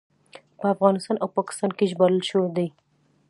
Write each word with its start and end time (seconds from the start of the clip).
په 0.59 0.65
افغانستان 0.73 1.15
او 1.19 1.27
پاکستان 1.37 1.71
کې 1.77 1.89
ژباړل 1.91 2.21
شوی 2.29 2.49
دی. 2.57 2.67